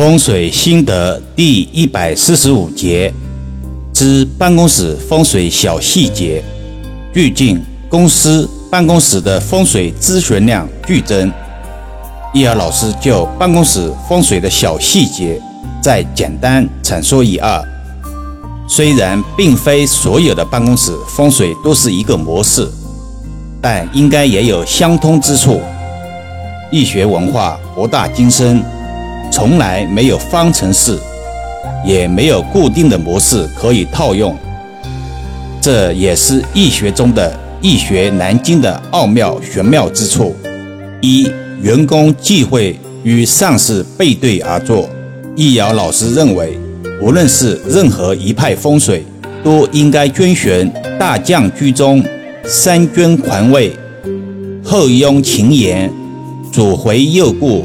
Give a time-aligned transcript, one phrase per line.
[0.00, 3.12] 风水心得第一百四十五节
[3.92, 6.42] 之办公室风水小细节。
[7.12, 11.30] 最近公司办公室的风水咨询量剧增，
[12.32, 15.38] 易儿老师就办公室风水的小细节
[15.82, 17.62] 再简单阐述一二。
[18.66, 22.66] 虽然并非所有的办公室风水都是一个模式，
[23.60, 25.60] 但应该也有相通之处。
[26.72, 28.64] 易学文化博大精深。
[29.30, 30.98] 从来没有方程式，
[31.86, 34.36] 也没有固定的模式可以套用，
[35.60, 40.34] 这也是易学中的易学难精的奥妙玄妙之处。
[41.00, 41.30] 一、
[41.62, 44.88] 员工忌讳与上司背对而坐。
[45.36, 46.58] 易遥老师认为，
[47.00, 49.04] 无论是任何一派风水，
[49.42, 52.04] 都应该遵循大将居中，
[52.44, 53.72] 三军环卫，
[54.62, 55.90] 后拥秦言，
[56.52, 57.64] 左回右顾。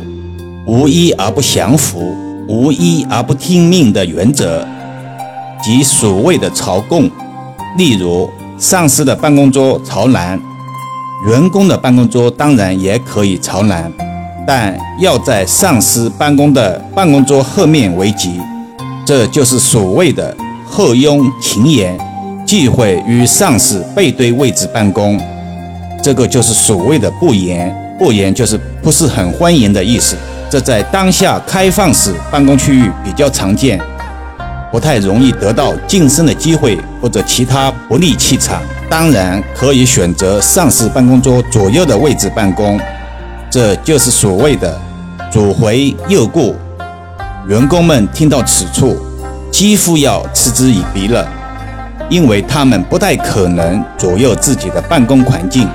[0.67, 2.15] 无一而不降服，
[2.47, 4.65] 无一而不听命的原则，
[5.63, 7.07] 即所谓的朝贡。
[7.77, 10.39] 例如，上司的办公桌朝南，
[11.27, 13.93] 员工的办公桌当然也可以朝南，
[14.47, 18.39] 但要在上司办公的办公桌后面为吉。
[19.05, 21.95] 这就是所谓的后拥秦言，
[22.43, 25.21] 忌讳与上司背对位置办公。
[26.01, 30.15] 这个就是所谓的不严，不严就是不是很欢迎的意思。
[30.55, 33.77] 这在当下开放式办公区域比较常见，
[34.71, 38.61] 不太容易得到晋升的机会或者其他不利气场。
[38.89, 42.79] 当然可以选择上司办公桌左右的位置办公，
[43.49, 44.79] 这就是所谓的
[45.29, 46.55] 左回右顾。
[47.49, 48.95] 员工们听到此处，
[49.51, 51.27] 几乎要嗤之以鼻了，
[52.09, 55.67] 因为他们不太可能左右自己的办公环境。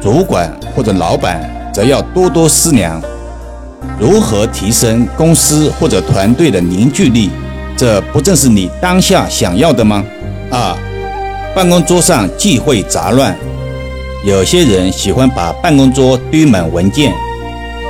[0.00, 1.42] 主管或者老板
[1.74, 3.02] 则要多多思量。
[4.00, 7.30] 如何提升公司或者团队的凝聚力？
[7.76, 10.04] 这不正是你当下想要的吗？
[10.50, 10.76] 二，
[11.54, 13.36] 办公桌上忌讳杂乱。
[14.24, 17.12] 有些人喜欢把办公桌堆满文件，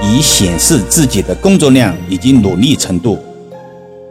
[0.02, 3.19] 以显示自己的工作量以及努力程度。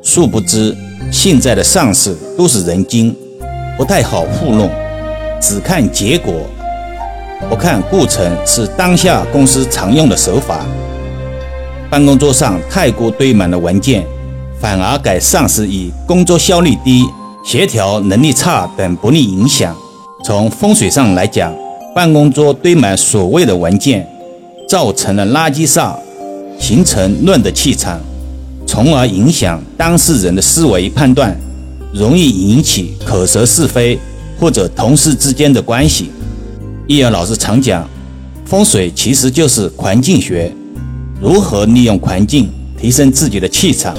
[0.03, 0.75] 殊不知，
[1.11, 3.15] 现在的上司都是人精，
[3.75, 4.69] 不太好糊弄，
[5.39, 6.33] 只看结果，
[7.49, 10.65] 不看过程，是当下公司常用的手法。
[11.89, 14.05] 办公桌上太过堆满了文件，
[14.59, 17.05] 反而给上司以工作效率低、
[17.45, 19.73] 协调能力差等不利影响。
[20.25, 21.53] 从风水上来讲，
[21.95, 24.05] 办公桌堆满所谓的文件，
[24.67, 25.95] 造成了垃圾煞，
[26.59, 28.01] 形成乱的气场，
[28.65, 31.39] 从而影响当事人的思维判断，
[31.93, 33.97] 容易引起口舌是非
[34.37, 36.11] 或者同事之间的关系。
[36.85, 37.87] 易阳老师常讲，
[38.43, 40.53] 风水其实就是环境学。
[41.19, 42.47] 如何利用环境
[42.79, 43.95] 提升自己的气场，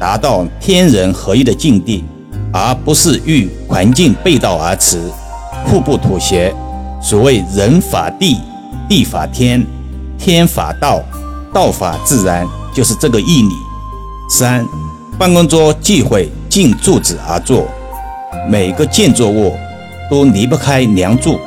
[0.00, 2.02] 达到天人合一的境地，
[2.52, 5.00] 而不是与环境背道而驰、
[5.64, 6.52] 互不妥协。
[7.00, 8.38] 所谓人法地，
[8.88, 9.64] 地法天，
[10.18, 11.00] 天法道，
[11.52, 13.54] 道法自然，就是这个义理。
[14.28, 14.66] 三，
[15.16, 17.68] 办公桌忌讳近柱子而坐，
[18.50, 19.52] 每个建筑物
[20.10, 21.38] 都离不开梁柱，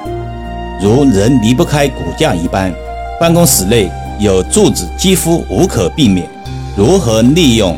[0.82, 2.74] 如人离不开骨架一般。
[3.20, 3.92] 办公室内。
[4.20, 6.28] 有柱子几乎无可避免。
[6.76, 7.78] 如何利用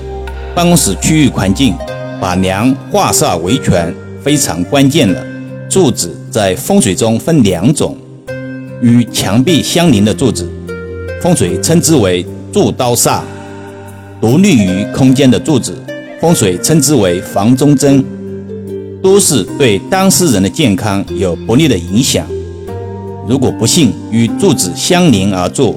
[0.55, 1.73] 办公室区域环境，
[2.19, 5.25] 把梁化煞为权，非常关键了。
[5.69, 7.95] 柱子在风水中分两种，
[8.81, 10.49] 与墙壁相邻的柱子，
[11.21, 13.21] 风水称之为柱刀煞；
[14.19, 15.75] 独立于空间的柱子，
[16.19, 18.03] 风水称之为房中针，
[19.01, 22.25] 都是对当事人的健康有不利的影响。
[23.27, 25.75] 如果不幸与柱子相邻而坐，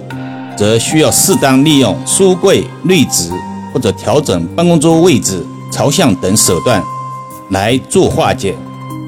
[0.57, 3.31] 则需要适当利用书柜内置
[3.73, 6.83] 或者调整办公桌位置朝向等手段
[7.51, 8.55] 来做化解，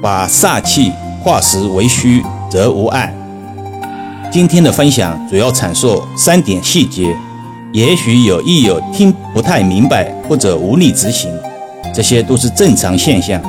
[0.01, 0.91] 把煞气
[1.23, 3.13] 化实为虚，则无碍。
[4.31, 7.15] 今天的分享主要阐述三点细节，
[7.71, 11.31] 也许有益友听不太明白或者无力执行，
[11.93, 13.41] 这些都是正常现象。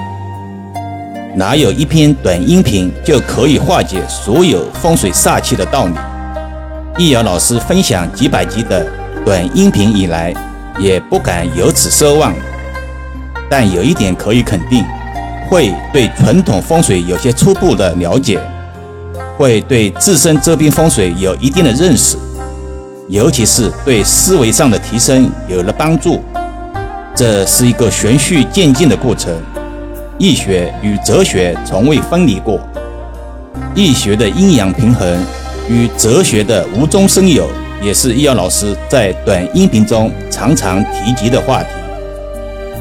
[1.35, 5.95] 哪有一篇短音频就可以化解所有风水煞气的道理？
[6.99, 8.87] 易遥老师分享几百集的
[9.23, 10.33] 短音频以来，
[10.79, 12.33] 也不敢有此奢望。
[13.51, 14.83] 但有一点可以肯定，
[15.47, 18.41] 会对传统风水有些初步的了解，
[19.37, 22.17] 会对自身这边风水有一定的认识，
[23.09, 26.23] 尤其是对思维上的提升有了帮助。
[27.15, 29.35] 这是一个循序渐进的过程，
[30.17, 32.59] 易学与哲学从未分离过，
[33.75, 35.23] 易学的阴阳平衡。
[35.69, 37.49] 与哲学的无中生有
[37.83, 41.69] 也是易遥老师在短音频中常常提及的话题。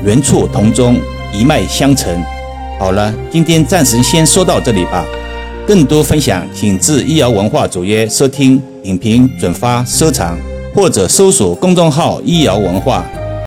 [0.03, 0.97] 原处同宗，
[1.33, 2.23] 一脉相承。
[2.79, 5.05] 好了，今天暂时先说到这里吧。
[5.65, 10.37] 更多分享，请至易遥文化主页收听、点评、转发、收藏，
[10.75, 13.03] 或者搜索公众号“易遥文化”。